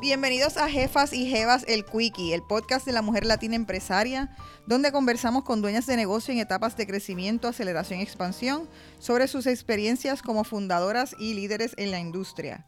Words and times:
Bienvenidos 0.00 0.56
a 0.56 0.68
Jefas 0.68 1.12
y 1.12 1.30
Jevas 1.30 1.64
el 1.68 1.84
Quickie, 1.84 2.34
el 2.34 2.42
podcast 2.42 2.84
de 2.84 2.92
la 2.92 3.02
mujer 3.02 3.24
latina 3.24 3.54
empresaria, 3.54 4.36
donde 4.66 4.92
conversamos 4.92 5.44
con 5.44 5.62
dueñas 5.62 5.86
de 5.86 5.96
negocio 5.96 6.32
en 6.32 6.40
etapas 6.40 6.76
de 6.76 6.86
crecimiento, 6.86 7.48
aceleración 7.48 8.00
y 8.00 8.02
expansión 8.02 8.68
sobre 8.98 9.28
sus 9.28 9.46
experiencias 9.46 10.22
como 10.22 10.44
fundadoras 10.44 11.14
y 11.18 11.34
líderes 11.34 11.74
en 11.78 11.90
la 11.90 12.00
industria. 12.00 12.66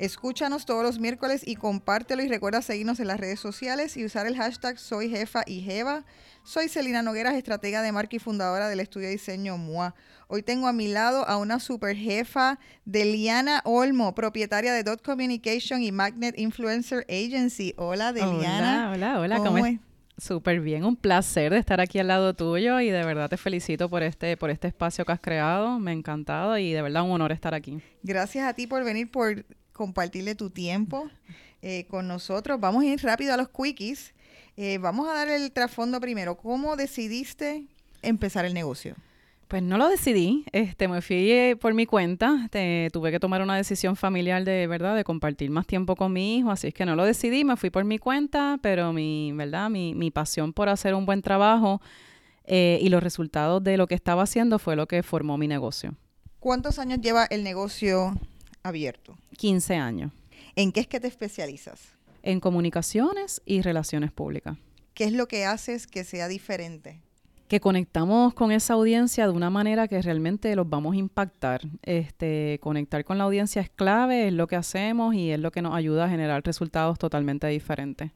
Escúchanos 0.00 0.64
todos 0.64 0.82
los 0.82 0.98
miércoles 0.98 1.42
y 1.46 1.56
compártelo 1.56 2.22
y 2.22 2.28
recuerda 2.28 2.62
seguirnos 2.62 3.00
en 3.00 3.06
las 3.06 3.20
redes 3.20 3.38
sociales 3.38 3.98
y 3.98 4.04
usar 4.06 4.26
el 4.26 4.34
hashtag 4.34 4.78
Soy 4.78 5.10
Jefa 5.10 5.42
y 5.46 5.60
Jeva. 5.60 6.06
Soy 6.42 6.70
Celina 6.70 7.02
Nogueras, 7.02 7.34
estratega 7.34 7.82
de 7.82 7.92
marca 7.92 8.16
y 8.16 8.18
fundadora 8.18 8.70
del 8.70 8.80
estudio 8.80 9.08
de 9.08 9.12
diseño 9.12 9.58
MUA. 9.58 9.94
Hoy 10.28 10.42
tengo 10.42 10.68
a 10.68 10.72
mi 10.72 10.88
lado 10.88 11.28
a 11.28 11.36
una 11.36 11.60
super 11.60 11.94
jefa, 11.94 12.58
Deliana 12.86 13.60
Olmo, 13.66 14.14
propietaria 14.14 14.72
de 14.72 14.84
Dot 14.84 15.02
Communication 15.02 15.82
y 15.82 15.92
Magnet 15.92 16.38
Influencer 16.38 17.04
Agency. 17.10 17.74
Hola, 17.76 18.14
Deliana. 18.14 18.92
Hola, 18.94 19.18
hola, 19.18 19.20
hola. 19.20 19.36
¿Cómo, 19.36 19.50
¿Cómo 19.50 19.66
es? 19.66 19.80
Súper 20.16 20.60
bien, 20.60 20.84
un 20.84 20.96
placer 20.96 21.52
de 21.52 21.58
estar 21.58 21.80
aquí 21.80 21.98
al 21.98 22.08
lado 22.08 22.32
tuyo 22.32 22.80
y 22.80 22.88
de 22.88 23.04
verdad 23.04 23.28
te 23.28 23.36
felicito 23.36 23.90
por 23.90 24.02
este, 24.02 24.38
por 24.38 24.48
este 24.48 24.68
espacio 24.68 25.04
que 25.04 25.12
has 25.12 25.20
creado. 25.20 25.78
Me 25.78 25.90
ha 25.90 25.94
encantado 25.94 26.56
y 26.56 26.72
de 26.72 26.80
verdad 26.80 27.02
un 27.02 27.10
honor 27.10 27.32
estar 27.32 27.54
aquí. 27.54 27.82
Gracias 28.02 28.46
a 28.46 28.54
ti 28.54 28.66
por 28.66 28.82
venir, 28.84 29.10
por 29.10 29.44
compartirle 29.80 30.34
tu 30.34 30.50
tiempo 30.50 31.08
eh, 31.62 31.86
con 31.88 32.06
nosotros. 32.06 32.60
Vamos 32.60 32.82
a 32.82 32.86
ir 32.86 33.02
rápido 33.02 33.32
a 33.32 33.38
los 33.38 33.48
quickies. 33.48 34.12
Eh, 34.58 34.76
vamos 34.76 35.08
a 35.08 35.14
dar 35.14 35.28
el 35.30 35.50
trasfondo 35.52 35.98
primero. 36.02 36.36
¿Cómo 36.36 36.76
decidiste 36.76 37.64
empezar 38.02 38.44
el 38.44 38.52
negocio? 38.52 38.94
Pues 39.48 39.62
no 39.62 39.78
lo 39.78 39.88
decidí, 39.88 40.44
este, 40.52 40.86
me 40.86 41.00
fui 41.00 41.32
eh, 41.32 41.56
por 41.58 41.72
mi 41.72 41.86
cuenta, 41.86 42.46
tuve 42.92 43.10
que 43.10 43.18
tomar 43.18 43.40
una 43.40 43.56
decisión 43.56 43.96
familiar 43.96 44.44
de 44.44 44.66
verdad, 44.66 44.94
de 44.94 45.02
compartir 45.02 45.50
más 45.50 45.66
tiempo 45.66 45.96
con 45.96 46.12
mi 46.12 46.36
hijo, 46.36 46.50
así 46.50 46.68
es 46.68 46.74
que 46.74 46.84
no 46.84 46.94
lo 46.94 47.04
decidí, 47.04 47.42
me 47.42 47.56
fui 47.56 47.70
por 47.70 47.84
mi 47.84 47.98
cuenta, 47.98 48.58
pero 48.62 48.92
mi, 48.92 49.32
verdad, 49.32 49.70
mi, 49.70 49.94
mi 49.94 50.12
pasión 50.12 50.52
por 50.52 50.68
hacer 50.68 50.94
un 50.94 51.06
buen 51.06 51.22
trabajo 51.22 51.80
y 52.46 52.88
los 52.90 53.02
resultados 53.02 53.62
de 53.64 53.76
lo 53.76 53.86
que 53.86 53.94
estaba 53.94 54.24
haciendo 54.24 54.58
fue 54.58 54.76
lo 54.76 54.86
que 54.86 55.02
formó 55.02 55.38
mi 55.38 55.48
negocio. 55.48 55.94
¿Cuántos 56.38 56.78
años 56.78 57.00
lleva 57.00 57.24
el 57.24 57.42
negocio 57.44 58.14
abierto? 58.62 59.16
15 59.36 59.76
años. 59.76 60.12
¿En 60.56 60.72
qué 60.72 60.80
es 60.80 60.86
que 60.86 61.00
te 61.00 61.08
especializas? 61.08 61.80
En 62.22 62.40
comunicaciones 62.40 63.40
y 63.44 63.62
relaciones 63.62 64.12
públicas. 64.12 64.56
¿Qué 64.94 65.04
es 65.04 65.12
lo 65.12 65.28
que 65.28 65.44
haces 65.44 65.86
que 65.86 66.04
sea 66.04 66.28
diferente? 66.28 67.00
Que 67.48 67.60
conectamos 67.60 68.34
con 68.34 68.52
esa 68.52 68.74
audiencia 68.74 69.26
de 69.26 69.32
una 69.32 69.50
manera 69.50 69.88
que 69.88 70.00
realmente 70.02 70.54
los 70.54 70.68
vamos 70.68 70.94
a 70.94 70.98
impactar. 70.98 71.62
Este, 71.82 72.58
conectar 72.60 73.04
con 73.04 73.18
la 73.18 73.24
audiencia 73.24 73.62
es 73.62 73.70
clave, 73.70 74.28
es 74.28 74.32
lo 74.32 74.46
que 74.46 74.56
hacemos 74.56 75.14
y 75.14 75.30
es 75.30 75.40
lo 75.40 75.50
que 75.50 75.62
nos 75.62 75.74
ayuda 75.74 76.04
a 76.04 76.08
generar 76.08 76.44
resultados 76.44 76.98
totalmente 76.98 77.46
diferentes. 77.48 78.12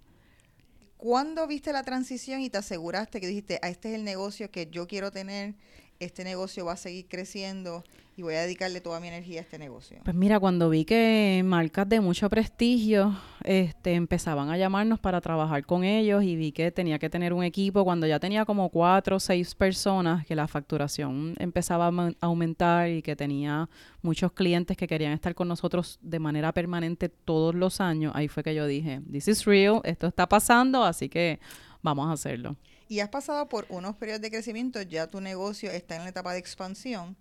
¿Cuándo 1.04 1.46
viste 1.46 1.72
la 1.72 1.82
transición 1.82 2.40
y 2.40 2.48
te 2.48 2.58
aseguraste 2.58 3.20
que 3.20 3.26
dijiste, 3.26 3.56
a 3.56 3.66
ah, 3.66 3.68
este 3.68 3.90
es 3.90 3.94
el 3.96 4.04
negocio 4.04 4.50
que 4.50 4.68
yo 4.70 4.86
quiero 4.86 5.10
tener, 5.10 5.54
este 6.00 6.24
negocio 6.24 6.64
va 6.64 6.72
a 6.72 6.76
seguir 6.76 7.06
creciendo 7.08 7.84
y 8.16 8.22
voy 8.22 8.34
a 8.34 8.42
dedicarle 8.42 8.80
toda 8.80 9.00
mi 9.00 9.08
energía 9.08 9.40
a 9.40 9.42
este 9.42 9.58
negocio? 9.58 9.98
Pues 10.04 10.14
mira, 10.14 10.38
cuando 10.38 10.70
vi 10.70 10.84
que 10.84 11.42
marcas 11.44 11.88
de 11.88 12.00
mucho 12.00 12.28
prestigio 12.30 13.16
este, 13.42 13.94
empezaban 13.94 14.50
a 14.50 14.56
llamarnos 14.56 15.00
para 15.00 15.20
trabajar 15.20 15.66
con 15.66 15.82
ellos 15.84 16.22
y 16.22 16.36
vi 16.36 16.52
que 16.52 16.70
tenía 16.70 16.98
que 16.98 17.10
tener 17.10 17.32
un 17.32 17.42
equipo, 17.42 17.84
cuando 17.84 18.06
ya 18.06 18.20
tenía 18.20 18.44
como 18.44 18.68
cuatro 18.68 19.16
o 19.16 19.20
seis 19.20 19.54
personas, 19.54 20.24
que 20.26 20.36
la 20.36 20.46
facturación 20.46 21.34
empezaba 21.38 21.88
a 21.88 22.12
aumentar 22.20 22.88
y 22.88 23.02
que 23.02 23.16
tenía 23.16 23.68
muchos 24.02 24.32
clientes 24.32 24.76
que 24.76 24.86
querían 24.86 25.12
estar 25.12 25.34
con 25.34 25.48
nosotros 25.48 25.98
de 26.02 26.18
manera 26.18 26.52
permanente 26.52 27.08
todos 27.08 27.54
los 27.54 27.80
años, 27.80 28.12
ahí 28.14 28.28
fue 28.28 28.42
que 28.42 28.54
yo 28.54 28.66
dije, 28.66 29.00
this 29.10 29.28
is 29.28 29.44
real, 29.44 29.80
esto 29.84 30.06
está 30.06 30.28
pasando, 30.28 30.84
así 30.84 31.08
que 31.08 31.40
vamos 31.84 32.08
a 32.08 32.12
hacerlo 32.12 32.56
y 32.88 33.00
has 33.00 33.08
pasado 33.08 33.48
por 33.48 33.66
unos 33.70 33.96
periodos 33.96 34.20
de 34.20 34.30
crecimiento, 34.30 34.80
ya 34.82 35.06
tu 35.06 35.20
negocio 35.20 35.70
está 35.70 35.96
en 35.96 36.02
la 36.04 36.10
etapa 36.10 36.32
de 36.32 36.38
expansión. 36.38 37.16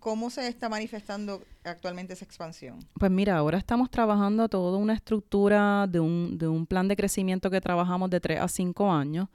¿Cómo 0.00 0.30
se 0.30 0.48
está 0.48 0.68
manifestando 0.68 1.42
actualmente 1.64 2.14
esa 2.14 2.24
expansión? 2.24 2.78
Pues 2.98 3.10
mira, 3.10 3.36
ahora 3.36 3.58
estamos 3.58 3.90
trabajando 3.90 4.48
toda 4.48 4.78
una 4.78 4.94
estructura 4.94 5.86
de 5.86 6.00
un, 6.00 6.38
de 6.38 6.48
un 6.48 6.66
plan 6.66 6.88
de 6.88 6.96
crecimiento 6.96 7.50
que 7.50 7.60
trabajamos 7.60 8.10
de 8.10 8.20
3 8.20 8.40
a 8.40 8.48
5 8.48 8.90
años, 8.90 9.28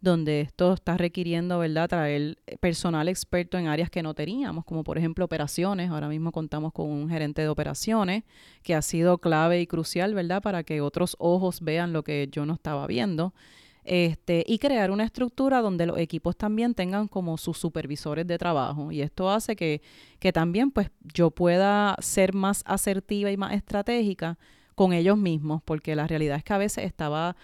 donde 0.00 0.42
esto 0.42 0.74
está 0.74 0.96
requiriendo, 0.96 1.58
¿verdad?, 1.58 1.88
traer 1.88 2.38
personal 2.60 3.08
experto 3.08 3.58
en 3.58 3.66
áreas 3.66 3.90
que 3.90 4.02
no 4.02 4.14
teníamos, 4.14 4.64
como 4.64 4.84
por 4.84 4.98
ejemplo 4.98 5.24
operaciones. 5.24 5.90
Ahora 5.90 6.08
mismo 6.08 6.30
contamos 6.30 6.72
con 6.72 6.90
un 6.90 7.08
gerente 7.08 7.42
de 7.42 7.48
operaciones 7.48 8.24
que 8.62 8.74
ha 8.74 8.82
sido 8.82 9.18
clave 9.18 9.60
y 9.60 9.66
crucial, 9.66 10.14
¿verdad?, 10.14 10.42
para 10.42 10.62
que 10.62 10.80
otros 10.80 11.16
ojos 11.18 11.60
vean 11.60 11.92
lo 11.92 12.04
que 12.04 12.28
yo 12.30 12.46
no 12.46 12.54
estaba 12.54 12.86
viendo 12.86 13.34
este, 13.84 14.44
y 14.46 14.58
crear 14.58 14.90
una 14.90 15.04
estructura 15.04 15.60
donde 15.60 15.86
los 15.86 15.98
equipos 15.98 16.36
también 16.36 16.74
tengan 16.74 17.06
como 17.06 17.36
sus 17.36 17.58
supervisores 17.58 18.26
de 18.26 18.38
trabajo. 18.38 18.90
Y 18.90 19.02
esto 19.02 19.30
hace 19.30 19.54
que, 19.56 19.82
que 20.18 20.32
también 20.32 20.70
pues 20.70 20.90
yo 21.02 21.30
pueda 21.30 21.96
ser 22.00 22.34
más 22.34 22.62
asertiva 22.66 23.30
y 23.30 23.36
más 23.36 23.52
estratégica 23.52 24.38
con 24.74 24.92
ellos 24.92 25.18
mismos, 25.18 25.62
porque 25.62 25.94
la 25.94 26.06
realidad 26.06 26.38
es 26.38 26.44
que 26.44 26.52
a 26.54 26.58
veces 26.58 26.84
estaba 26.84 27.36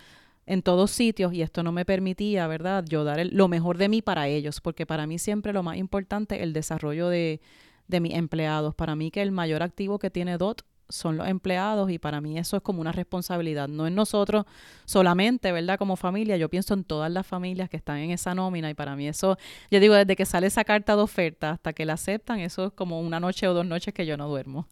en 0.46 0.62
todos 0.62 0.90
sitios 0.90 1.32
y 1.32 1.42
esto 1.42 1.62
no 1.62 1.70
me 1.70 1.84
permitía, 1.84 2.46
¿verdad? 2.48 2.84
Yo 2.88 3.04
dar 3.04 3.24
lo 3.30 3.46
mejor 3.46 3.78
de 3.78 3.88
mí 3.88 4.02
para 4.02 4.26
ellos, 4.26 4.60
porque 4.60 4.86
para 4.86 5.06
mí 5.06 5.18
siempre 5.18 5.52
lo 5.52 5.62
más 5.62 5.76
importante 5.76 6.36
es 6.36 6.42
el 6.42 6.52
desarrollo 6.52 7.08
de, 7.08 7.40
de 7.86 8.00
mis 8.00 8.14
empleados. 8.14 8.74
Para 8.74 8.96
mí 8.96 9.10
que 9.10 9.22
el 9.22 9.30
mayor 9.30 9.62
activo 9.62 9.98
que 9.98 10.10
tiene 10.10 10.38
DOT 10.38 10.62
son 10.90 11.16
los 11.16 11.28
empleados 11.28 11.90
y 11.90 11.98
para 11.98 12.20
mí 12.20 12.38
eso 12.38 12.56
es 12.56 12.62
como 12.62 12.80
una 12.80 12.92
responsabilidad. 12.92 13.68
No 13.68 13.86
es 13.86 13.92
nosotros 13.92 14.44
solamente, 14.84 15.52
¿verdad? 15.52 15.78
Como 15.78 15.96
familia, 15.96 16.36
yo 16.36 16.48
pienso 16.48 16.74
en 16.74 16.84
todas 16.84 17.10
las 17.10 17.26
familias 17.26 17.70
que 17.70 17.76
están 17.76 17.98
en 17.98 18.10
esa 18.10 18.34
nómina 18.34 18.70
y 18.70 18.74
para 18.74 18.96
mí 18.96 19.08
eso, 19.08 19.36
yo 19.70 19.80
digo, 19.80 19.94
desde 19.94 20.16
que 20.16 20.26
sale 20.26 20.46
esa 20.46 20.64
carta 20.64 20.96
de 20.96 21.02
oferta 21.02 21.50
hasta 21.50 21.72
que 21.72 21.84
la 21.84 21.94
aceptan, 21.94 22.40
eso 22.40 22.66
es 22.66 22.72
como 22.72 23.00
una 23.00 23.20
noche 23.20 23.48
o 23.48 23.54
dos 23.54 23.66
noches 23.66 23.94
que 23.94 24.06
yo 24.06 24.16
no 24.16 24.28
duermo. 24.28 24.66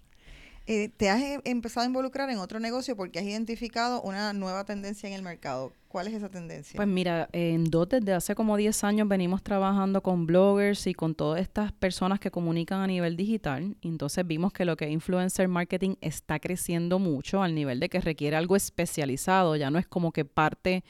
Eh, 0.71 0.91
¿Te 0.95 1.09
has 1.09 1.23
eh, 1.23 1.41
empezado 1.47 1.85
a 1.85 1.87
involucrar 1.87 2.29
en 2.29 2.37
otro 2.37 2.61
negocio 2.61 2.95
porque 2.95 3.19
has 3.19 3.25
identificado 3.25 4.03
una 4.03 4.35
nueva 4.35 4.65
tendencia 4.65 5.09
en 5.09 5.15
el 5.15 5.23
mercado? 5.23 5.73
¿Cuál 5.89 6.09
es 6.09 6.13
esa 6.13 6.29
tendencia? 6.29 6.77
Pues 6.77 6.87
mira, 6.87 7.31
en 7.33 7.71
DOT 7.71 7.95
desde 7.95 8.13
hace 8.13 8.35
como 8.35 8.55
10 8.55 8.85
años 8.85 9.09
venimos 9.09 9.43
trabajando 9.43 10.03
con 10.03 10.27
bloggers 10.27 10.87
y 10.87 10.93
con 10.93 11.15
todas 11.15 11.41
estas 11.41 11.73
personas 11.73 12.21
que 12.21 12.31
comunican 12.31 12.83
a 12.83 12.87
nivel 12.87 13.17
digital. 13.17 13.79
entonces 13.81 14.27
vimos 14.27 14.53
que 14.53 14.67
lo 14.67 14.77
que 14.77 14.85
es 14.85 14.91
influencer 14.91 15.49
marketing 15.49 15.95
está 16.03 16.39
creciendo 16.39 16.99
mucho 16.99 17.43
al 17.43 17.55
nivel 17.55 17.81
de 17.81 17.89
que 17.89 18.03
requiere 18.03 18.37
algo 18.37 18.55
especializado. 18.55 19.57
Ya 19.57 19.71
no 19.71 19.79
es 19.79 19.87
como 19.87 20.13
que 20.13 20.27
parte, 20.27 20.85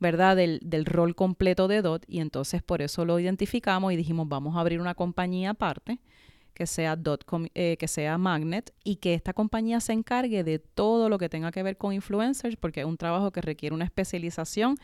¿verdad?, 0.00 0.36
del, 0.36 0.60
del 0.62 0.84
rol 0.84 1.14
completo 1.14 1.66
de 1.66 1.80
DOT. 1.80 2.04
Y 2.08 2.20
entonces 2.20 2.62
por 2.62 2.82
eso 2.82 3.06
lo 3.06 3.18
identificamos 3.18 3.90
y 3.90 3.96
dijimos, 3.96 4.28
vamos 4.28 4.54
a 4.54 4.60
abrir 4.60 4.82
una 4.82 4.94
compañía 4.94 5.52
aparte 5.52 5.98
que 6.54 6.66
sea, 6.66 6.96
eh, 7.54 7.76
que 7.78 7.88
sea 7.88 8.16
Magnet 8.16 8.72
y 8.84 8.96
que 8.96 9.14
esta 9.14 9.32
compañía 9.32 9.80
se 9.80 9.92
encargue 9.92 10.44
de 10.44 10.58
todo 10.58 11.08
lo 11.08 11.18
que 11.18 11.28
tenga 11.28 11.50
que 11.50 11.62
ver 11.62 11.76
con 11.76 11.92
influencers 11.92 12.56
porque 12.56 12.80
es 12.80 12.86
un 12.86 12.96
trabajo 12.96 13.32
que 13.32 13.40
requiere 13.40 13.74
una 13.74 13.84
especialización 13.84 14.76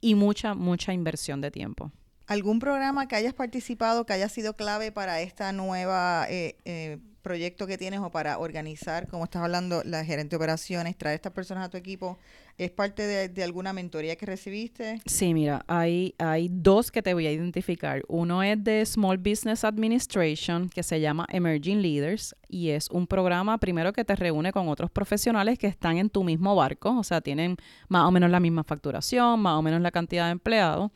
y 0.00 0.14
mucha, 0.14 0.54
mucha 0.54 0.92
inversión 0.92 1.40
de 1.40 1.50
tiempo. 1.50 1.92
¿Algún 2.26 2.58
programa 2.58 3.08
que 3.08 3.16
hayas 3.16 3.34
participado 3.34 4.06
que 4.06 4.12
haya 4.12 4.28
sido 4.28 4.54
clave 4.54 4.92
para 4.92 5.20
esta 5.20 5.52
nueva 5.52 6.26
eh, 6.30 6.56
eh, 6.64 6.98
proyecto 7.22 7.66
que 7.66 7.78
tienes 7.78 8.00
o 8.00 8.10
para 8.10 8.38
organizar, 8.38 9.06
como 9.08 9.24
estás 9.24 9.42
hablando, 9.42 9.82
la 9.84 10.04
gerente 10.04 10.30
de 10.30 10.36
operaciones, 10.36 10.96
traer 10.96 11.16
estas 11.16 11.32
personas 11.32 11.66
a 11.66 11.68
tu 11.68 11.76
equipo, 11.76 12.18
¿es 12.58 12.70
parte 12.70 13.28
de, 13.28 13.42
alguna 13.42 13.72
mentoría 13.72 14.16
que 14.16 14.26
recibiste? 14.26 15.00
Sí, 15.06 15.32
mira, 15.34 15.64
hay, 15.66 16.14
hay 16.18 16.48
dos 16.50 16.90
que 16.90 17.02
te 17.02 17.14
voy 17.14 17.26
a 17.26 17.32
identificar. 17.32 18.02
Uno 18.08 18.42
es 18.42 18.62
de 18.62 18.84
Small 18.84 19.18
Business 19.18 19.64
Administration, 19.64 20.68
que 20.68 20.82
se 20.82 21.00
llama 21.00 21.26
Emerging 21.30 21.80
Leaders, 21.80 22.34
y 22.48 22.70
es 22.70 22.90
un 22.90 23.06
programa 23.06 23.58
primero 23.58 23.92
que 23.92 24.04
te 24.04 24.16
reúne 24.16 24.52
con 24.52 24.68
otros 24.68 24.90
profesionales 24.90 25.58
que 25.58 25.68
están 25.68 25.98
en 25.98 26.10
tu 26.10 26.24
mismo 26.24 26.54
barco, 26.54 26.98
o 26.98 27.04
sea, 27.04 27.20
tienen 27.20 27.56
más 27.88 28.06
o 28.06 28.10
menos 28.10 28.30
la 28.30 28.40
misma 28.40 28.64
facturación, 28.64 29.40
más 29.40 29.58
o 29.58 29.62
menos 29.62 29.80
la 29.80 29.90
cantidad 29.90 30.26
de 30.26 30.32
empleados 30.32 30.90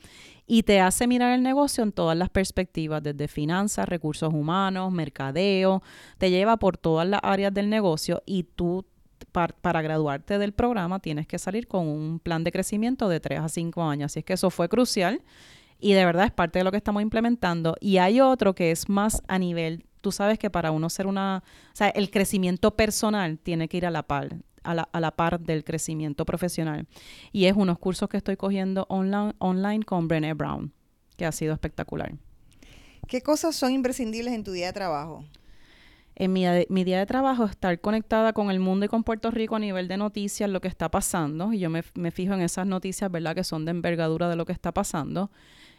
y 0.47 0.63
te 0.65 0.81
hace 0.81 1.07
mirar 1.07 1.33
el 1.33 1.43
negocio 1.43 1.83
en 1.83 1.93
todas 1.93 2.17
las 2.17 2.29
perspectivas, 2.29 3.03
desde 3.03 3.29
finanzas, 3.29 3.89
recursos 3.89 4.33
humanos, 4.33 4.93
mercadeo, 4.93 5.83
te 6.19 6.31
lleva 6.31 6.57
por 6.59 6.77
todas 6.77 7.09
las 7.09 7.21
áreas 7.23 7.53
del 7.55 7.71
negocio 7.71 8.23
y 8.27 8.43
tú 8.43 8.85
para, 9.33 9.83
graduarte 9.83 10.39
del 10.39 10.53
programa 10.53 11.01
tienes 11.01 11.27
que 11.27 11.39
salir 11.39 11.67
con 11.67 11.89
un 11.89 12.21
plan 12.21 12.45
de 12.45 12.53
crecimiento 12.53 13.09
de 13.09 13.21
3 13.21 13.41
a 13.41 13.49
5 13.49 13.83
años. 13.83 14.13
Así 14.13 14.21
es 14.21 14.25
que 14.25 14.35
eso 14.35 14.51
fue 14.51 14.69
crucial 14.69 15.23
y 15.81 15.95
de 15.95 16.05
verdad 16.05 16.27
es 16.27 16.33
parte 16.33 16.61
de 16.61 16.65
lo 16.65 16.71
que 16.71 16.77
estamos 16.77 17.03
implementando. 17.03 17.77
Y 17.81 17.97
hay 17.97 18.21
otro 18.21 18.55
que 18.55 18.71
es 18.71 18.89
más 18.89 19.23
a 19.27 19.39
nivel, 19.39 19.85
tú 20.03 20.13
sabes 20.13 20.39
que 20.39 20.51
para 20.51 20.71
uno 20.71 20.91
ser 20.91 21.07
una, 21.07 21.43
o 21.73 21.77
sea, 21.77 21.89
el 21.89 22.11
crecimiento 22.11 22.77
personal 22.77 23.39
tiene 23.39 23.69
que 23.69 23.79
ir 23.79 23.87
a 23.87 23.91
la 23.91 24.03
par 24.03 24.37
a 24.65 24.75
la, 24.75 24.89
a 24.93 25.01
la 25.01 25.13
par 25.13 25.41
del 25.41 25.65
crecimiento 25.65 26.25
profesional. 26.25 26.87
Y 27.33 27.47
es 27.47 27.55
unos 27.55 27.79
cursos 27.79 28.09
que 28.09 28.17
estoy 28.17 28.37
cogiendo 28.37 28.87
online, 28.89 29.35
online 29.39 29.85
con 29.85 30.09
Brené 30.09 30.35
Brown, 30.35 30.73
que 31.17 31.27
ha 31.27 31.33
sido 31.33 31.53
espectacular. 31.53 32.15
¿Qué 33.07 33.23
cosas 33.23 33.55
son 33.55 33.73
imprescindibles 33.73 34.35
en 34.35 34.45
tu 34.45 34.53
día 34.53 34.67
de 34.67 34.73
trabajo? 34.73 35.25
en 36.17 36.33
mi, 36.33 36.45
mi, 36.69 36.85
día 36.85 36.99
de 36.99 37.07
trabajo 37.07 37.45
estar 37.45 37.81
conectada 37.81 38.33
con 38.33 38.51
el 38.51 38.61
mundo 38.61 38.87
y 38.87 38.89
con 38.89 39.03
Puerto 39.03 39.31
Rico 39.31 39.57
a 39.57 39.59
nivel 39.59 39.89
de 39.89 39.97
noticias, 39.97 40.49
lo 40.49 40.61
que 40.61 40.69
está 40.69 40.89
pasando, 40.89 41.53
y 41.53 41.59
yo 41.59 41.71
me, 41.71 41.83
me 41.95 42.11
fijo 42.11 42.35
en 42.35 42.41
esas 42.41 42.67
noticias, 42.67 43.11
¿verdad?, 43.11 43.35
que 43.35 43.43
son 43.43 43.65
de 43.65 43.73
envergadura 43.73 44.29
de 44.29 44.37
lo 44.37 44.47
que 44.47 44.53
está 44.53 44.73
pasando. 44.73 45.31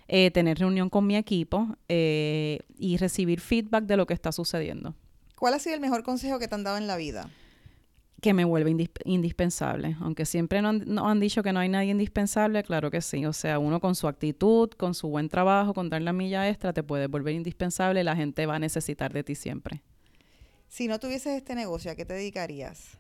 Eh, 0.08 0.30
tener 0.30 0.60
reunión 0.60 0.92
con 0.92 1.08
mi 1.08 1.16
equipo 1.16 1.68
eh, 1.90 2.60
y 2.78 2.98
recibir 2.98 3.40
feedback 3.40 3.86
de 3.86 3.98
lo 3.98 4.06
que 4.06 4.14
está 4.14 4.32
sucediendo. 4.32 4.94
¿Cuál 5.36 5.56
ha 5.56 5.60
sido 5.60 5.74
el 5.74 5.82
mejor 5.82 6.04
consejo 6.04 6.38
que 6.38 6.48
te 6.48 6.54
han 6.54 6.64
dado 6.64 6.78
en 6.78 6.86
la 6.86 6.96
vida? 6.96 7.28
Que 8.26 8.34
me 8.34 8.44
vuelve 8.44 8.90
indispensable. 9.04 9.96
Aunque 10.02 10.26
siempre 10.26 10.58
han, 10.58 10.98
han, 10.98 11.20
dicho 11.20 11.44
que 11.44 11.54
no 11.54 11.60
hay 11.60 11.70
nadie 11.70 11.92
indispensable, 11.92 12.64
claro 12.64 12.90
que 12.90 13.00
sí. 13.00 13.24
O 13.28 13.34
sea, 13.34 13.60
uno 13.60 13.80
con 13.80 13.94
su 13.94 14.08
actitud, 14.08 14.72
con 14.72 14.96
su 14.96 15.10
buen 15.10 15.30
trabajo, 15.30 15.76
con 15.76 15.92
dar 15.92 16.02
la 16.02 16.12
milla 16.12 16.50
extra, 16.50 16.74
te 16.74 16.82
puede 16.82 17.06
volver 17.06 17.36
indispensable. 17.36 18.04
La 18.04 18.16
gente 18.16 18.48
va 18.48 18.56
a 18.56 18.60
necesitar 18.60 19.14
de 19.14 19.24
ti 19.24 19.36
siempre. 19.36 19.84
Si 20.68 20.88
no 20.88 21.00
tuvieses 21.00 21.38
este 21.38 21.54
negocio, 21.54 21.92
¿a 21.92 21.96
qué 21.96 22.04
te 22.04 22.16
dedicarías? 22.16 22.98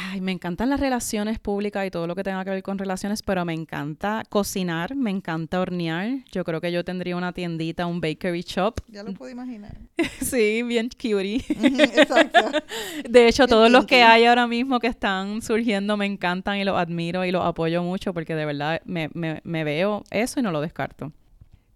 Ay, 0.00 0.20
me 0.20 0.30
encantan 0.30 0.70
las 0.70 0.78
relaciones 0.78 1.40
públicas 1.40 1.84
y 1.84 1.90
todo 1.90 2.06
lo 2.06 2.14
que 2.14 2.22
tenga 2.22 2.44
que 2.44 2.50
ver 2.50 2.62
con 2.62 2.78
relaciones, 2.78 3.20
pero 3.20 3.44
me 3.44 3.52
encanta 3.52 4.22
cocinar, 4.28 4.94
me 4.94 5.10
encanta 5.10 5.60
hornear. 5.60 6.18
Yo 6.30 6.44
creo 6.44 6.60
que 6.60 6.70
yo 6.70 6.84
tendría 6.84 7.16
una 7.16 7.32
tiendita, 7.32 7.84
un 7.84 8.00
bakery 8.00 8.42
shop. 8.42 8.80
Ya 8.86 9.02
lo 9.02 9.12
puedo 9.14 9.32
imaginar. 9.32 9.76
sí, 10.20 10.62
bien 10.62 10.88
cutie. 10.88 11.44
Exacto. 11.48 12.38
De 13.10 13.26
hecho, 13.26 13.48
todos 13.48 13.72
los 13.72 13.86
que 13.86 14.04
hay 14.04 14.24
ahora 14.26 14.46
mismo 14.46 14.78
que 14.78 14.86
están 14.86 15.42
surgiendo 15.42 15.96
me 15.96 16.06
encantan 16.06 16.58
y 16.58 16.64
los 16.64 16.78
admiro 16.78 17.24
y 17.24 17.32
los 17.32 17.44
apoyo 17.44 17.82
mucho 17.82 18.14
porque 18.14 18.36
de 18.36 18.46
verdad 18.46 18.80
me, 18.84 19.10
me, 19.14 19.40
me 19.42 19.64
veo 19.64 20.04
eso 20.12 20.38
y 20.38 20.44
no 20.44 20.52
lo 20.52 20.60
descarto. 20.60 21.12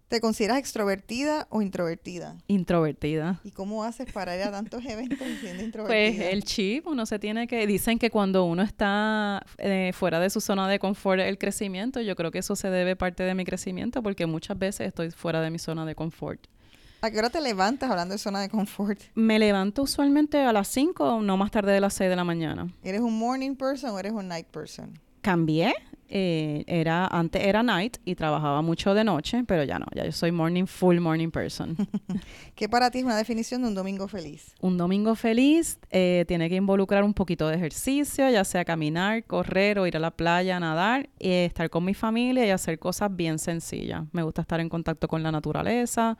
¿Te 0.07 0.21
consideras 0.21 0.59
extrovertida 0.59 1.47
o 1.49 1.61
introvertida? 1.61 2.37
Introvertida. 2.47 3.39
¿Y 3.43 3.51
cómo 3.51 3.83
haces 3.83 4.11
para 4.11 4.35
ir 4.35 4.43
a 4.43 4.51
tantos 4.51 4.85
eventos 4.85 5.27
siendo 5.41 5.63
introvertida? 5.63 6.17
Pues 6.17 6.33
el 6.33 6.43
chip, 6.43 6.87
uno 6.87 7.05
se 7.05 7.17
tiene 7.19 7.47
que... 7.47 7.65
Dicen 7.65 7.97
que 7.97 8.11
cuando 8.11 8.45
uno 8.45 8.61
está 8.61 9.43
eh, 9.57 9.91
fuera 9.93 10.19
de 10.19 10.29
su 10.29 10.39
zona 10.39 10.67
de 10.67 10.77
confort, 10.77 11.19
el 11.21 11.37
crecimiento, 11.37 12.01
yo 12.01 12.15
creo 12.15 12.31
que 12.31 12.39
eso 12.39 12.55
se 12.55 12.69
debe 12.69 12.95
parte 12.95 13.23
de 13.23 13.33
mi 13.33 13.45
crecimiento 13.45 14.03
porque 14.03 14.25
muchas 14.25 14.57
veces 14.59 14.87
estoy 14.87 15.09
fuera 15.11 15.41
de 15.41 15.49
mi 15.49 15.57
zona 15.59 15.85
de 15.85 15.95
confort. 15.95 16.45
¿A 17.03 17.11
qué 17.11 17.17
hora 17.17 17.29
te 17.29 17.41
levantas 17.41 17.91
hablando 17.91 18.13
de 18.13 18.17
zona 18.17 18.39
de 18.39 18.47
confort? 18.47 18.97
Me 19.13 19.37
levanto 19.37 19.81
usualmente 19.81 20.37
a 20.39 20.53
las 20.53 20.69
5 20.69 21.15
o 21.15 21.21
no 21.21 21.35
más 21.35 21.51
tarde 21.51 21.73
de 21.73 21.81
las 21.81 21.95
6 21.95 22.09
de 22.09 22.15
la 22.15 22.23
mañana. 22.23 22.71
¿Eres 22.81 23.01
un 23.01 23.19
morning 23.19 23.55
person 23.55 23.91
o 23.91 23.99
eres 23.99 24.13
un 24.13 24.29
night 24.29 24.47
person? 24.47 24.97
Cambié 25.21 25.73
eh, 26.15 26.63
era 26.67 27.07
antes 27.07 27.43
era 27.43 27.63
night 27.63 27.97
y 28.05 28.13
trabajaba 28.13 28.61
mucho 28.61 28.93
de 28.93 29.03
noche, 29.03 29.43
pero 29.47 29.63
ya 29.63 29.79
no, 29.79 29.87
ya 29.95 30.05
yo 30.05 30.11
soy 30.11 30.31
morning 30.31 30.65
full 30.67 30.99
morning 30.99 31.31
person. 31.31 31.75
¿Qué 32.55 32.69
para 32.69 32.91
ti 32.91 32.99
es 32.99 33.03
una 33.03 33.17
definición 33.17 33.63
de 33.63 33.69
un 33.69 33.73
domingo 33.73 34.07
feliz? 34.07 34.53
Un 34.61 34.77
domingo 34.77 35.15
feliz 35.15 35.79
eh, 35.89 36.23
tiene 36.27 36.49
que 36.49 36.55
involucrar 36.55 37.03
un 37.03 37.15
poquito 37.15 37.47
de 37.47 37.55
ejercicio, 37.55 38.29
ya 38.29 38.43
sea 38.43 38.63
caminar, 38.63 39.23
correr 39.23 39.79
o 39.79 39.87
ir 39.87 39.97
a 39.97 39.99
la 39.99 40.11
playa, 40.11 40.59
nadar, 40.59 41.09
y 41.17 41.31
estar 41.31 41.71
con 41.71 41.83
mi 41.83 41.95
familia 41.95 42.45
y 42.45 42.51
hacer 42.51 42.77
cosas 42.77 43.15
bien 43.15 43.39
sencillas. 43.39 44.03
Me 44.11 44.21
gusta 44.21 44.43
estar 44.43 44.59
en 44.59 44.69
contacto 44.69 45.07
con 45.07 45.23
la 45.23 45.31
naturaleza 45.31 46.19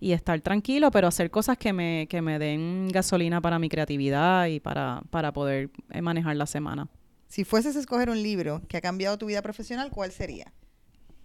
y 0.00 0.12
estar 0.12 0.38
tranquilo, 0.42 0.90
pero 0.90 1.08
hacer 1.08 1.30
cosas 1.30 1.56
que 1.56 1.72
me, 1.72 2.06
que 2.10 2.20
me 2.20 2.38
den 2.38 2.88
gasolina 2.88 3.40
para 3.40 3.58
mi 3.58 3.70
creatividad 3.70 4.48
y 4.48 4.60
para, 4.60 5.00
para 5.08 5.32
poder 5.32 5.70
eh, 5.88 6.02
manejar 6.02 6.36
la 6.36 6.44
semana. 6.44 6.88
Si 7.30 7.44
fueses 7.44 7.76
a 7.76 7.78
escoger 7.78 8.10
un 8.10 8.20
libro 8.20 8.60
que 8.66 8.76
ha 8.76 8.80
cambiado 8.80 9.16
tu 9.16 9.26
vida 9.26 9.40
profesional, 9.40 9.92
¿cuál 9.92 10.10
sería? 10.10 10.52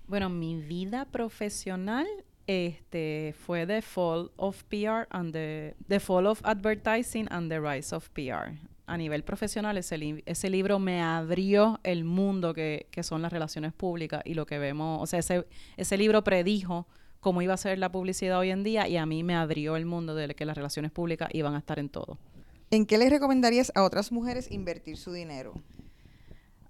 Bueno, 0.06 0.30
mi 0.30 0.56
vida 0.56 1.06
profesional 1.06 2.06
este, 2.46 3.34
fue 3.40 3.66
The 3.66 3.81
Fall 3.81 4.31
of 4.36 4.63
PR 4.66 5.07
and 5.10 5.34
the, 5.34 5.75
the 5.88 6.00
Fall 6.00 6.28
of 6.28 6.42
Advertising 6.44 7.25
and 7.31 7.50
the 7.50 7.60
Rise 7.60 7.96
of 7.96 8.07
PR. 8.10 8.54
A 8.86 8.98
nivel 8.98 9.24
profesional, 9.24 9.80
ese, 9.80 10.22
ese 10.28 10.50
libro 10.52 10.78
me 10.78 11.02
abrió 11.02 11.80
el 11.81 12.04
mundo 12.04 12.54
que, 12.54 12.86
que, 12.92 13.01
son 13.01 13.24
las 13.24 13.34
relaciones 13.34 13.74
públicas 13.74 14.22
y 14.25 14.36
lo 14.36 14.46
que 14.46 14.60
vemos. 14.60 15.01
O 15.01 15.08
sea, 15.08 15.18
ese, 15.18 15.48
ese 15.75 15.98
libro 15.98 16.24
predijo 16.24 16.86
cómo 17.19 17.42
iba 17.42 17.56
a 17.56 17.58
ser 17.58 17.80
la 17.80 17.92
publicidad 17.92 18.38
hoy 18.38 18.51
en 18.51 18.62
día 18.62 18.88
y 18.88 18.98
a 18.98 19.08
mí 19.08 19.24
me 19.24 19.34
abrió 19.34 19.75
el 19.75 19.88
mundo 19.88 20.13
de 20.13 20.36
que 20.36 20.46
las 20.46 20.56
relaciones 20.56 20.92
públicas 20.92 21.30
iban 21.34 21.56
a 21.56 21.58
estar 21.58 21.80
en 21.80 21.90
todo. 21.90 22.19
¿En 22.69 22.86
qué 22.86 23.00
les 23.00 23.10
recomendarías 23.10 23.72
a 23.74 23.84
otras 23.84 24.12
mujeres 24.12 24.51
invertir 24.51 24.98
su 24.98 25.12
dinero? 25.12 25.56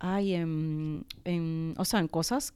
Ay, 0.08 0.36
en, 0.36 1.74
o 1.78 1.84
sea, 1.84 2.00
en 2.00 2.08
cosas 2.08 2.54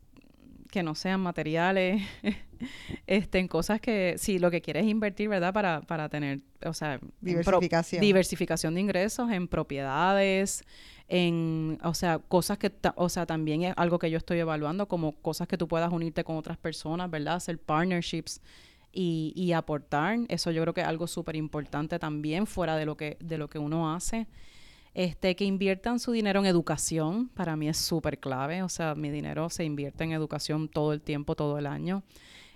que 0.70 0.84
no 0.84 0.94
sean 0.94 1.20
materiales, 1.20 2.04
este, 3.08 3.40
en 3.40 3.48
cosas 3.48 3.82
que, 3.82 4.16
si 4.20 4.38
lo 4.38 4.52
que 4.52 4.62
quieres 4.62 4.86
invertir, 4.86 5.30
¿verdad? 5.30 5.52
Para, 5.52 5.82
para 5.82 6.10
tener, 6.10 6.42
o 6.64 6.74
sea, 6.74 7.00
diversificación. 7.22 8.02
diversificación 8.02 8.76
de 8.76 8.82
ingresos, 8.82 9.32
en 9.32 9.48
propiedades, 9.48 10.64
en, 11.08 11.80
o 11.84 11.96
sea, 11.96 12.20
cosas 12.20 12.60
que, 12.60 12.72
o 12.96 13.10
sea, 13.10 13.26
también 13.26 13.64
es 13.64 13.74
algo 13.78 13.98
que 13.98 14.12
yo 14.12 14.20
estoy 14.20 14.38
evaluando, 14.38 14.88
como 14.88 15.14
cosas 15.14 15.48
que 15.48 15.58
tú 15.58 15.68
puedas 15.68 15.92
unirte 15.92 16.24
con 16.24 16.38
otras 16.38 16.60
personas, 16.60 17.10
¿verdad? 17.10 17.36
Hacer 17.36 17.58
partnerships 17.58 18.42
y, 18.92 19.34
y 19.36 19.54
aportar. 19.54 20.20
Eso 20.28 20.52
yo 20.52 20.62
creo 20.62 20.76
que 20.76 20.82
es 20.82 20.88
algo 20.88 21.08
súper 21.08 21.36
importante 21.36 21.98
también, 21.98 22.46
fuera 22.46 22.76
de 22.76 22.86
lo 22.86 22.96
que, 22.96 23.18
de 23.20 23.40
lo 23.40 23.50
que 23.50 23.58
uno 23.58 23.92
hace. 23.92 24.28
Este, 24.94 25.36
que 25.36 25.46
inviertan 25.46 26.00
su 26.00 26.12
dinero 26.12 26.40
en 26.40 26.46
educación, 26.46 27.30
para 27.30 27.56
mí 27.56 27.70
es 27.70 27.78
súper 27.78 28.20
clave. 28.20 28.64
O 28.64 28.70
sea, 28.70 28.96
mi 28.96 29.10
dinero 29.10 29.50
se 29.50 29.64
invierte 29.64 30.04
en 30.04 30.12
educación 30.12 30.68
todo 30.68 30.94
el 30.94 31.02
tiempo, 31.02 31.36
todo 31.36 31.58
el 31.58 31.68
año. 31.68 32.04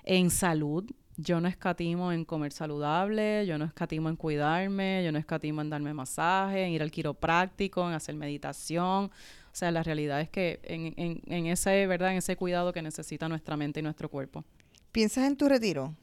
En 0.03 0.29
salud, 0.29 0.89
yo 1.15 1.39
no 1.39 1.47
escatimo 1.47 2.11
en 2.11 2.25
comer 2.25 2.51
saludable, 2.51 3.45
yo 3.45 3.57
no 3.57 3.65
escatimo 3.65 4.09
en 4.09 4.15
cuidarme, 4.15 5.03
yo 5.05 5.11
no 5.11 5.19
escatimo 5.19 5.61
en 5.61 5.69
darme 5.69 5.93
masaje, 5.93 6.65
en 6.65 6.71
ir 6.71 6.81
al 6.81 6.91
quiropráctico, 6.91 7.87
en 7.87 7.93
hacer 7.93 8.15
meditación. 8.15 9.05
O 9.05 9.55
sea, 9.55 9.71
la 9.71 9.83
realidad 9.83 10.19
es 10.19 10.29
que 10.29 10.59
en, 10.63 10.93
en, 10.97 11.21
en 11.27 11.45
ese, 11.45 11.85
¿verdad? 11.85 12.11
En 12.11 12.17
ese 12.17 12.35
cuidado 12.35 12.73
que 12.73 12.81
necesita 12.81 13.29
nuestra 13.29 13.55
mente 13.55 13.79
y 13.79 13.83
nuestro 13.83 14.09
cuerpo. 14.09 14.43
¿Piensas 14.91 15.25
en 15.25 15.37
tu 15.37 15.47
retiro? 15.47 15.95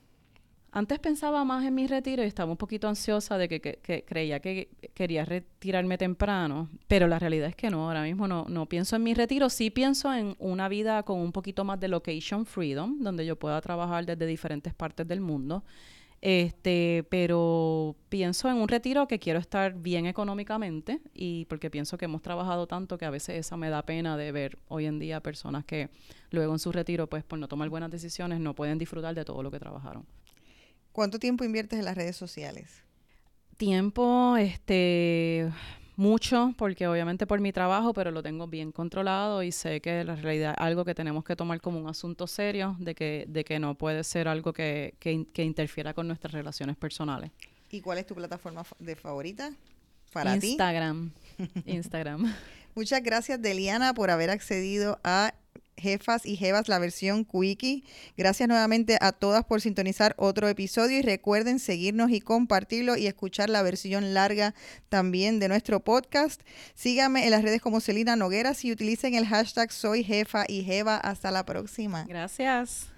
Antes 0.73 1.01
pensaba 1.01 1.45
más 1.45 1.65
en 1.65 1.75
mi 1.75 1.89
retiro 1.89 2.23
y 2.23 2.27
estaba 2.27 2.53
un 2.53 2.57
poquito 2.57 2.87
ansiosa 2.87 3.37
de 3.39 3.49
que, 3.49 4.05
creía 4.07 4.39
que 4.39 4.69
quería 4.95 5.25
retirarme 5.25 5.99
temprano, 5.99 6.69
pero 6.87 7.09
la 7.09 7.19
realidad 7.19 7.49
es 7.49 7.57
que 7.57 7.71
no, 7.71 7.89
ahora 7.89 8.03
mismo 8.05 8.29
no, 8.29 8.67
pienso 8.67 8.95
en 8.95 9.03
mi 9.03 9.13
retiro, 9.13 9.51
sí 9.51 9.71
pienso 9.71 10.15
en 10.15 10.37
una 10.39 10.69
vida 10.69 11.03
con 11.03 11.19
un 11.19 11.33
poquito 11.33 11.65
más 11.65 11.81
de 11.81 11.89
location 11.89 12.47
freedom, 12.47 13.01
donde 13.01 13.27
yo 13.27 13.35
pueda 13.35 13.61
trabajar 13.61 14.07
desde 14.07 14.27
diferentes 14.27 14.73
partes 14.73 15.09
del 15.09 15.21
mundo. 15.21 15.65
Este, 16.23 17.07
pero 17.09 17.97
pienso 18.11 18.49
en 18.51 18.57
un 18.57 18.69
retiro 18.69 19.09
que 19.09 19.19
quiero 19.19 19.39
estar 19.39 19.73
bien 19.73 20.05
económicamente 20.05 21.01
y 21.15 21.47
porque 21.47 21.71
pienso 21.71 21.97
que 21.97 22.05
hemos 22.05 22.21
trabajado 22.21 22.67
tanto 22.67 22.99
que 22.99 23.07
a 23.07 23.11
veces 23.11 23.39
esa 23.39 23.57
me 23.57 23.71
da 23.71 23.83
pena 23.87 24.19
de 24.19 24.31
ver 24.31 24.59
hoy 24.69 24.85
en 24.85 24.99
día 24.99 25.23
personas 25.23 25.65
que 25.65 25.89
luego 26.31 26.53
en 26.53 26.59
su 26.59 26.73
retiro, 26.73 27.09
pues 27.09 27.25
por 27.25 27.39
no 27.39 27.49
tomar 27.49 27.71
buenas 27.71 27.91
decisiones, 27.91 28.39
no 28.39 28.55
pueden 28.55 28.79
disfrutar 28.79 29.15
de 29.15 29.25
todo 29.25 29.43
lo 29.43 29.51
que 29.51 29.59
trabajaron. 29.59 30.05
¿Cuánto 30.93 31.19
tiempo 31.19 31.45
inviertes 31.45 31.79
en 31.79 31.85
las 31.85 31.97
redes 31.97 32.17
sociales? 32.17 32.83
Tiempo, 33.57 34.37
este, 34.37 35.51
mucho, 35.97 36.55
porque 36.57 36.87
obviamente 36.89 37.27
por 37.27 37.41
mi 37.41 37.53
trabajo, 37.53 37.93
pero 37.93 38.11
lo 38.11 38.23
tengo 38.23 38.47
bien 38.47 38.73
controlado 38.73 39.43
y 39.43 39.53
sé 39.53 39.81
que 39.81 40.03
la 40.03 40.17
realidad 40.17 40.55
es 40.57 40.65
algo 40.65 40.85
que 40.85 40.95
tenemos 40.95 41.25
que 41.25 41.37
tomar 41.37 41.61
como 41.61 41.79
un 41.79 41.89
asunto 41.89 42.27
serio, 42.27 42.77
de 42.79 42.95
que, 42.95 43.27
de 43.29 43.45
que 43.45 43.59
no 43.59 43.75
puede 43.77 44.03
ser 44.03 44.27
algo 44.27 44.53
que, 44.53 44.95
que, 44.99 45.43
interfiera 45.43 45.93
con 45.93 46.09
nuestras 46.09 46.33
relaciones 46.33 46.77
personales. 46.77 47.31
¿Y 47.71 47.83
cuál 47.83 47.99
es 47.99 48.07
tu 48.07 48.15
plataforma 48.15 48.65
de 48.79 48.97
favorita 48.97 49.53
para 50.13 50.35
Instagram. 50.35 51.13
Instagram. 51.67 52.35
Muchas 52.75 53.03
gracias, 53.03 53.41
Deliana, 53.41 53.95
por 53.95 54.11
haber 54.11 54.31
accedido 54.31 54.99
a 55.05 55.35
jefas 55.81 56.27
y 56.27 56.37
jevas, 56.37 56.69
la 56.69 56.79
versión 56.79 57.25
quickie. 57.25 57.83
Gracias 58.17 58.49
nuevamente 58.49 58.99
a 59.01 59.13
todas 59.13 59.45
por 59.45 59.61
sintonizar 59.61 60.15
otro 60.19 60.49
episodio 60.49 60.99
y 60.99 61.03
recuerden 61.03 61.59
seguirnos 61.59 62.11
y 62.11 62.21
compartirlo 62.21 62.97
y 62.97 63.07
escuchar 63.07 63.51
la 63.51 63.63
versión 63.63 64.15
larga 64.15 64.55
también 64.89 65.41
de 65.41 65.49
nuestro 65.49 65.81
podcast. 65.81 66.43
Síganme 66.75 67.25
en 67.25 67.31
las 67.31 67.43
redes 67.43 67.61
como 67.61 67.81
Celina 67.81 68.17
Nogueras 68.17 68.65
y 68.65 68.73
utilicen 68.73 69.15
el 69.15 69.27
hashtag 69.27 69.73
soy 69.73 70.05
jefa 70.05 70.45
y 70.47 70.63
jeva. 70.63 70.97
Hasta 70.97 71.31
la 71.31 71.45
próxima. 71.45 72.05
Gracias. 72.09 72.90